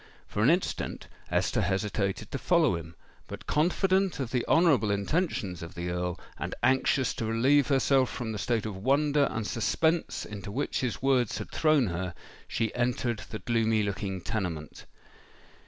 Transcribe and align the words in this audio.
For 0.27 0.41
an 0.41 0.49
instant 0.49 1.07
Esther 1.29 1.61
hesitated 1.61 2.31
to 2.31 2.39
follow 2.39 2.75
him; 2.75 2.95
but, 3.27 3.45
confident 3.45 4.19
of 4.19 4.31
the 4.31 4.43
honourable 4.47 4.89
intentions 4.89 5.61
of 5.61 5.75
the 5.75 5.91
Earl, 5.91 6.19
and 6.39 6.55
anxious 6.63 7.13
to 7.13 7.25
relieve 7.27 7.67
herself 7.67 8.09
from 8.09 8.31
the 8.31 8.39
state 8.39 8.65
of 8.65 8.75
wonder 8.75 9.27
and 9.29 9.45
suspense 9.45 10.25
into 10.25 10.51
which 10.51 10.79
his 10.81 11.03
words 11.03 11.37
had 11.37 11.51
thrown 11.51 11.85
her, 11.85 12.15
she 12.47 12.73
entered 12.73 13.19
the 13.29 13.37
gloomy 13.37 13.83
looking 13.83 14.21
tenement. 14.21 14.87